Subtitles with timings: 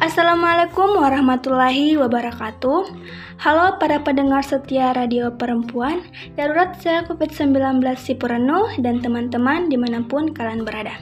[0.00, 2.88] Assalamualaikum warahmatullahi wabarakatuh.
[3.36, 6.08] Halo para pendengar setia Radio Perempuan,
[6.40, 10.96] Darurat Saya COVID-19 Sipurenu, dan teman-teman di mana pun kalian berada.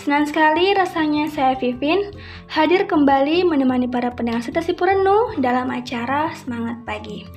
[0.00, 2.16] Senang sekali rasanya saya Vivin
[2.48, 7.28] hadir kembali menemani para pendengar setia Sipurenu dalam acara Semangat Pagi.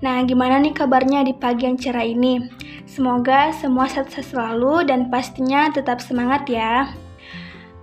[0.00, 2.48] Nah, gimana nih kabarnya di pagi yang cerah ini?
[2.88, 6.96] Semoga semua sehat selalu dan pastinya tetap semangat ya.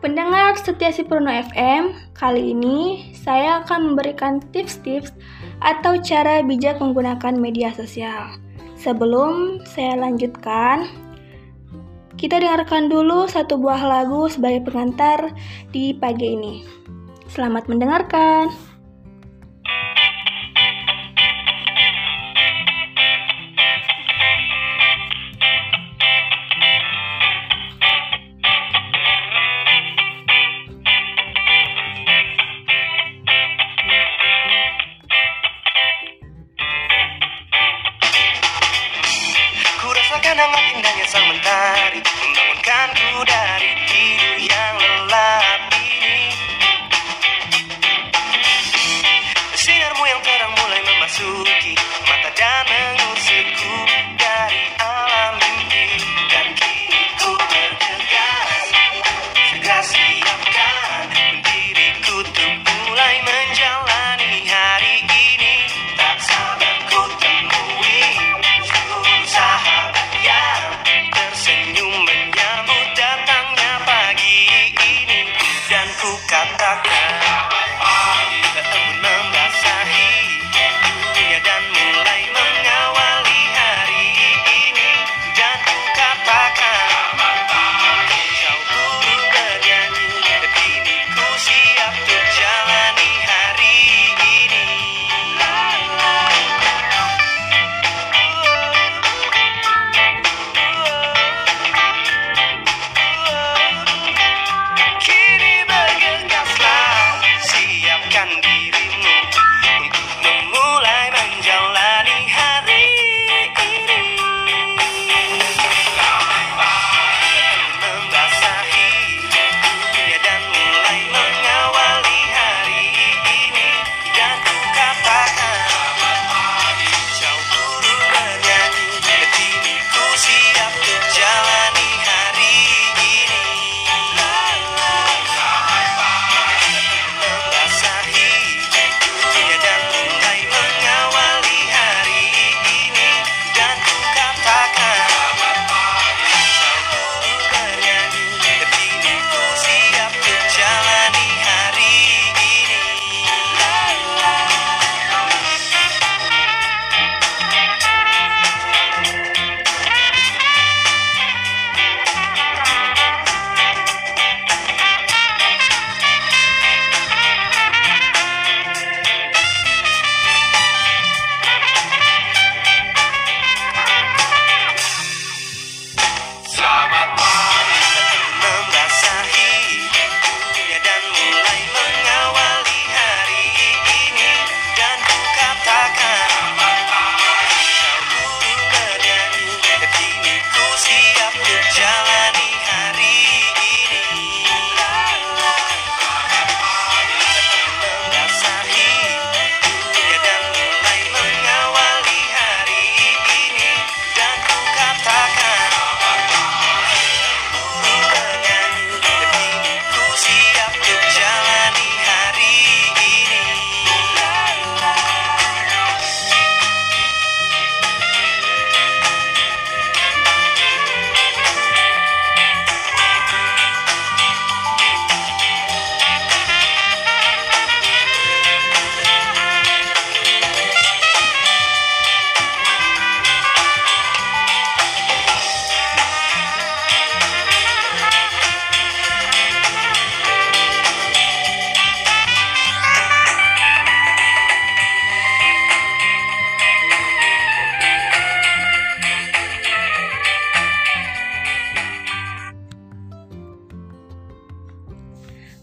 [0.03, 5.15] Pendengar setia si Purno FM, kali ini saya akan memberikan tips-tips
[5.63, 8.35] atau cara bijak menggunakan media sosial.
[8.75, 10.91] Sebelum saya lanjutkan,
[12.19, 15.31] kita dengarkan dulu satu buah lagu sebagai pengantar
[15.71, 16.67] di pagi ini.
[17.31, 18.72] Selamat mendengarkan.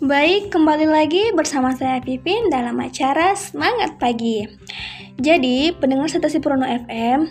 [0.00, 4.48] Baik, kembali lagi bersama saya Pipin dalam acara Semangat Pagi.
[5.20, 7.28] Jadi, pendengar Setasi Prono FM,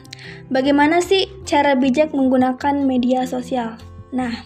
[0.53, 3.73] bagaimana sih cara bijak menggunakan media sosial?
[4.13, 4.45] Nah,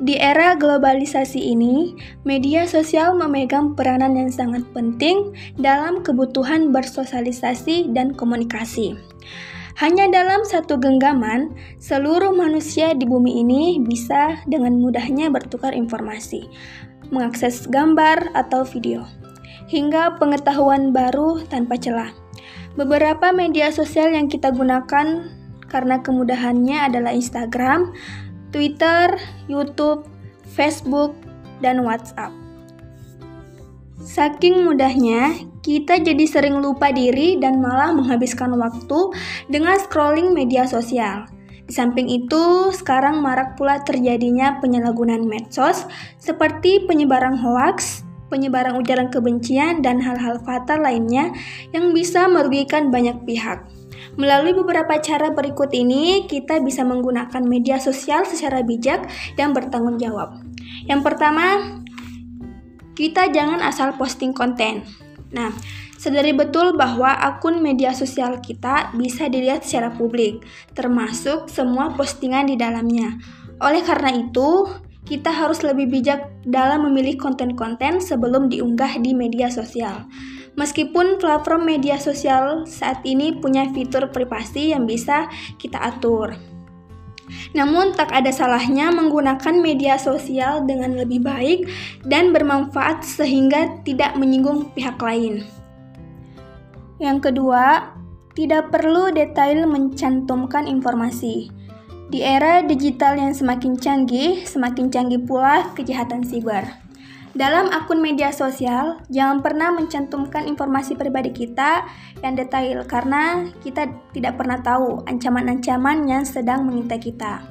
[0.00, 1.92] Di era globalisasi ini,
[2.24, 8.96] media sosial memegang peranan yang sangat penting dalam kebutuhan bersosialisasi dan komunikasi.
[9.76, 16.48] Hanya dalam satu genggaman, seluruh manusia di bumi ini bisa dengan mudahnya bertukar informasi,
[17.10, 19.06] mengakses gambar atau video,
[19.70, 22.10] hingga pengetahuan baru tanpa celah.
[22.76, 25.32] Beberapa media sosial yang kita gunakan
[25.66, 27.92] karena kemudahannya adalah Instagram,
[28.52, 29.16] Twitter,
[29.50, 30.06] YouTube,
[30.54, 31.16] Facebook,
[31.64, 32.32] dan WhatsApp.
[34.06, 35.34] Saking mudahnya,
[35.66, 39.10] kita jadi sering lupa diri dan malah menghabiskan waktu
[39.50, 41.26] dengan scrolling media sosial.
[41.66, 45.82] Di samping itu, sekarang marak pula terjadinya penyalahgunaan medsos
[46.22, 51.34] seperti penyebaran hoaks, penyebaran ujaran kebencian, dan hal-hal fatal lainnya
[51.74, 53.66] yang bisa merugikan banyak pihak.
[54.14, 59.04] Melalui beberapa cara berikut ini, kita bisa menggunakan media sosial secara bijak
[59.34, 60.40] dan bertanggung jawab.
[60.86, 61.82] Yang pertama,
[62.96, 64.86] kita jangan asal posting konten.
[65.34, 65.52] Nah,
[66.06, 72.54] sadari betul bahwa akun media sosial kita bisa dilihat secara publik, termasuk semua postingan di
[72.54, 73.18] dalamnya.
[73.58, 74.70] Oleh karena itu,
[75.02, 80.06] kita harus lebih bijak dalam memilih konten-konten sebelum diunggah di media sosial.
[80.54, 85.26] Meskipun platform media sosial saat ini punya fitur privasi yang bisa
[85.58, 86.38] kita atur.
[87.58, 91.66] Namun tak ada salahnya menggunakan media sosial dengan lebih baik
[92.06, 95.42] dan bermanfaat sehingga tidak menyinggung pihak lain.
[96.96, 97.92] Yang kedua,
[98.36, 101.52] tidak perlu detail mencantumkan informasi.
[102.06, 106.62] Di era digital yang semakin canggih, semakin canggih pula kejahatan siber.
[107.36, 111.84] Dalam akun media sosial, jangan pernah mencantumkan informasi pribadi kita
[112.24, 117.44] yang detail karena kita tidak pernah tahu ancaman-ancaman yang sedang mengintai kita.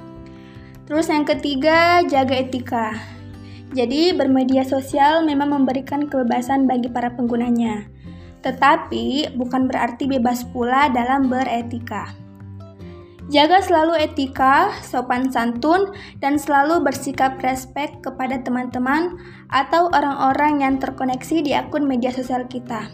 [0.89, 2.97] Terus yang ketiga, jaga etika.
[3.77, 7.94] Jadi, bermedia sosial memang memberikan kebebasan bagi para penggunanya.
[8.45, 12.13] Tetapi, bukan berarti bebas pula dalam beretika.
[13.25, 15.89] Jaga selalu etika, sopan santun,
[16.21, 19.17] dan selalu bersikap respek kepada teman-teman
[19.49, 22.85] atau orang-orang yang terkoneksi di akun media sosial kita.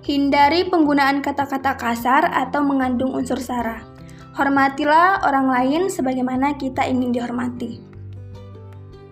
[0.00, 3.84] Hindari penggunaan kata-kata kasar atau mengandung unsur sara.
[4.32, 7.93] Hormatilah orang lain sebagaimana kita ingin dihormati.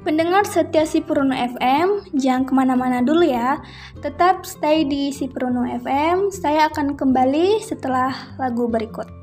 [0.02, 3.62] Pendengar setia Si Pruno FM, jangan ke mana-mana dulu ya.
[4.02, 6.26] Tetap stay di Si Pruno FM.
[6.34, 9.21] Saya akan kembali setelah lagu berikut.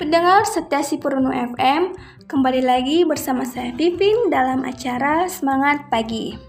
[0.00, 1.92] Pendengar setia Sipurno FM,
[2.24, 6.40] kembali lagi bersama saya Pipin dalam acara Semangat Pagi.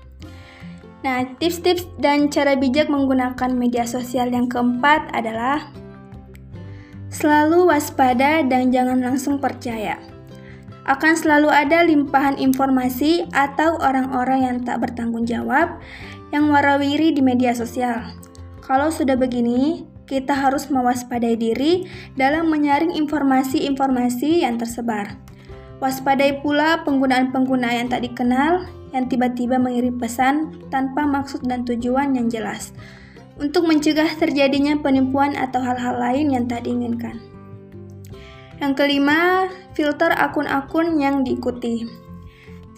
[1.04, 5.68] Nah, tips-tips dan cara bijak menggunakan media sosial yang keempat adalah
[7.12, 10.00] selalu waspada dan jangan langsung percaya.
[10.88, 15.76] Akan selalu ada limpahan informasi atau orang-orang yang tak bertanggung jawab
[16.32, 18.16] yang warawiri di media sosial.
[18.64, 21.88] Kalau sudah begini, kita harus mewaspadai diri
[22.20, 25.16] dalam menyaring informasi-informasi yang tersebar.
[25.80, 32.28] Waspadai pula penggunaan-pengguna yang tak dikenal yang tiba-tiba mengirim pesan tanpa maksud dan tujuan yang
[32.28, 32.76] jelas
[33.40, 37.18] untuk mencegah terjadinya penipuan atau hal-hal lain yang tak diinginkan.
[38.62, 41.90] Yang kelima, filter akun-akun yang diikuti.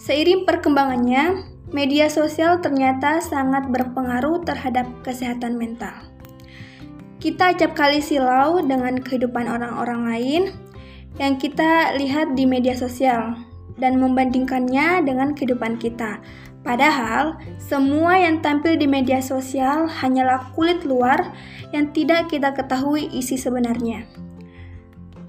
[0.00, 6.13] Seiring perkembangannya, media sosial ternyata sangat berpengaruh terhadap kesehatan mental.
[7.24, 10.42] Kita acap kali silau dengan kehidupan orang-orang lain
[11.16, 13.40] yang kita lihat di media sosial
[13.80, 16.20] dan membandingkannya dengan kehidupan kita.
[16.60, 21.32] Padahal, semua yang tampil di media sosial hanyalah kulit luar
[21.72, 24.04] yang tidak kita ketahui isi sebenarnya.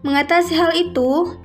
[0.03, 1.39] Mengatasi hal itu,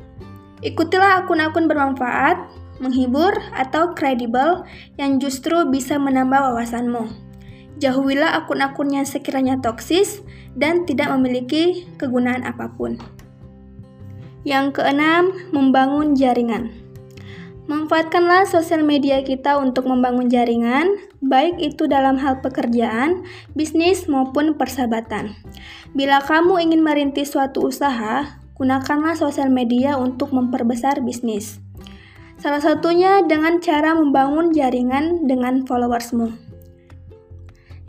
[0.67, 2.51] ikutilah akun-akun bermanfaat,
[2.83, 4.67] menghibur, atau kredibel
[4.99, 7.30] yang justru bisa menambah wawasanmu.
[7.79, 10.25] Jauhilah akun-akun yang sekiranya toksis
[10.59, 12.99] dan tidak memiliki kegunaan apa pun.
[14.43, 16.73] Yang keenam, membangun jaringan.
[17.71, 23.23] Manfaatkanlah sosial media kita untuk membangun jaringan, baik itu dalam hal pekerjaan,
[23.55, 25.39] bisnis, maupun persahabatan.
[25.95, 31.63] Bila kamu ingin merintis suatu usaha, gunakanlah sosial media untuk memperbesar bisnis.
[32.43, 36.50] Salah satunya dengan cara membangun jaringan dengan followersmu.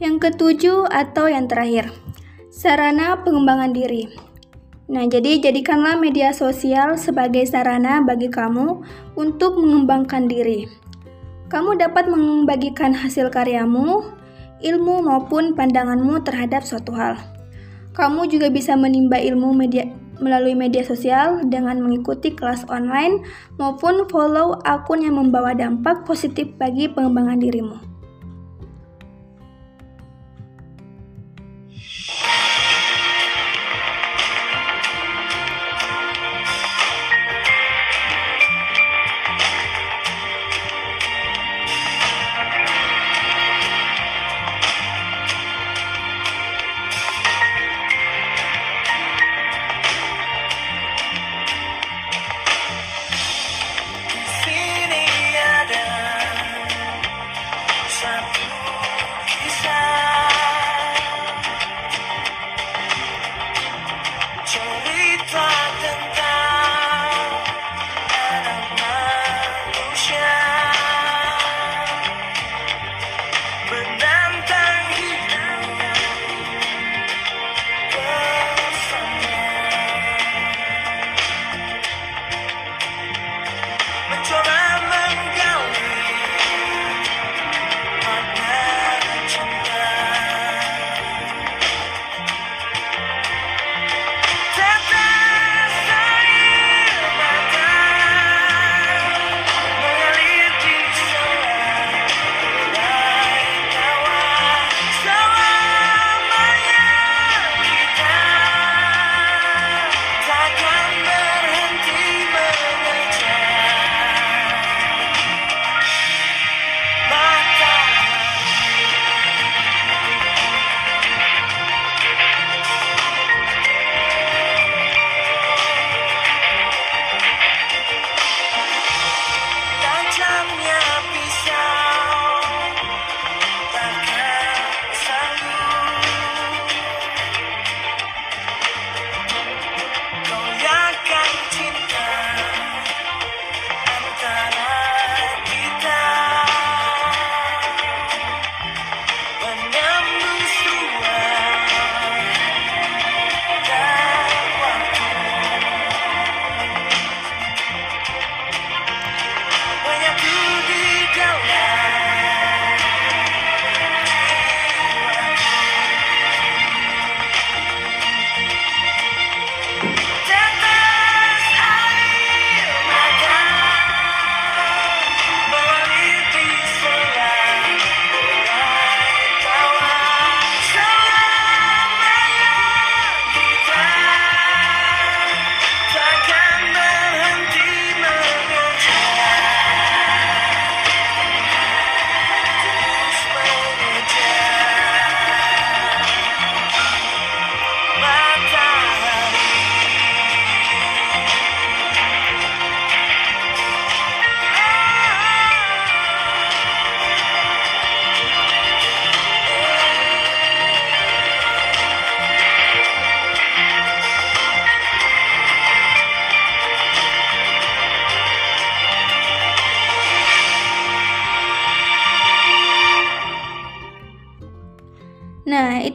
[0.01, 1.93] Yang ketujuh atau yang terakhir,
[2.49, 4.09] sarana pengembangan diri.
[4.89, 8.81] Nah, jadi jadikanlah media sosial sebagai sarana bagi kamu
[9.13, 10.65] untuk mengembangkan diri.
[11.53, 14.01] Kamu dapat membagikan hasil karyamu,
[14.65, 17.21] ilmu maupun pandanganmu terhadap suatu hal.
[17.93, 19.85] Kamu juga bisa menimba ilmu media
[20.17, 23.21] melalui media sosial dengan mengikuti kelas online
[23.61, 27.90] maupun follow akun yang membawa dampak positif bagi pengembangan dirimu.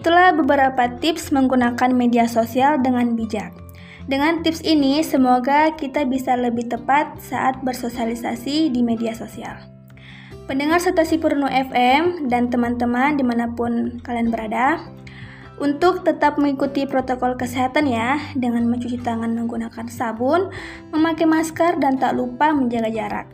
[0.07, 3.51] Itulah beberapa tips menggunakan media sosial dengan bijak.
[4.07, 9.59] Dengan tips ini, semoga kita bisa lebih tepat saat bersosialisasi di media sosial.
[10.47, 14.79] Pendengar Stasi Purno FM dan teman-teman di mana pun kalian berada,
[15.59, 20.55] untuk tetap mengikuti protokol kesehatan ya, dengan mencuci tangan menggunakan sabun,
[20.95, 23.27] memakai masker, dan tak lupa menjaga jarak.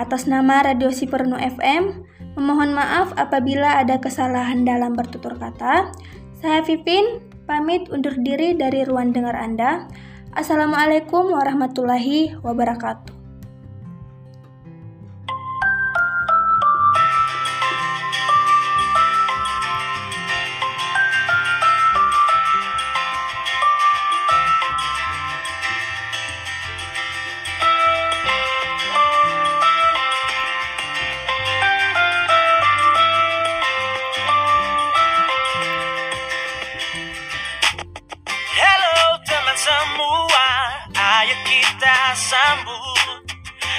[0.00, 5.90] Atas nama Radio Siperno FM, memohon maaf apabila ada kesalahan dalam bertutur kata.
[6.36, 9.88] Saya Vivin, pamit undur diri dari ruang dengar Anda.
[10.36, 13.15] Assalamualaikum warahmatullahi wabarakatuh.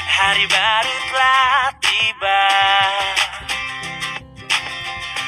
[0.06, 2.46] Hari baru telah tiba.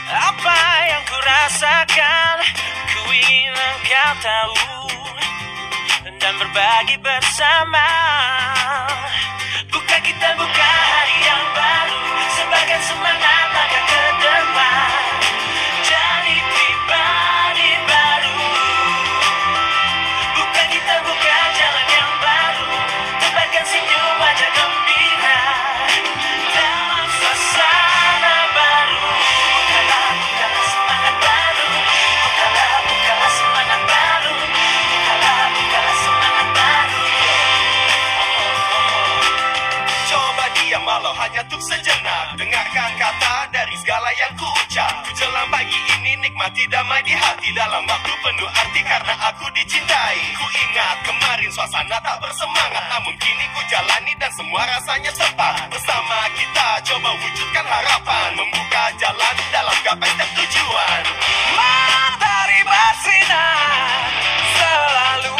[0.09, 2.35] Apa yang ku rasakan
[2.93, 4.77] Ku ingin engkau tahu.
[6.21, 7.89] Dan berbagi bersama.
[9.73, 12.01] Buka kita buka hari yang baru.
[12.37, 14.98] Sebagai semangat langkah ke depan
[47.89, 50.21] waktu penuh arti karena aku dicintai.
[50.37, 52.83] Ku ingat kemarin suasana tak bersemangat.
[52.93, 55.65] Namun kini ku jalani dan semua rasanya tepat.
[55.73, 58.29] Bersama kita coba wujudkan harapan.
[58.37, 61.01] Membuka jalan dalam gapai setiap tujuan
[61.57, 64.05] Matahari bersinar
[64.53, 65.37] selalu.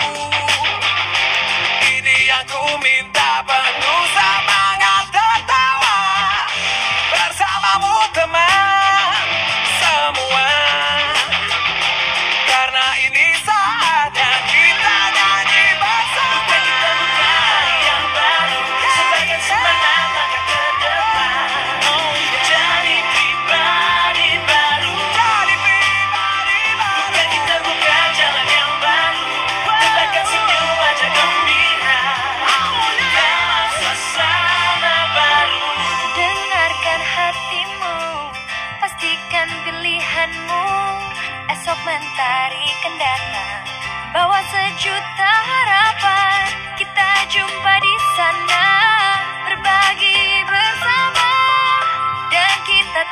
[1.86, 3.46] Ini yang ku minta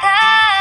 [0.02, 0.57] berbagi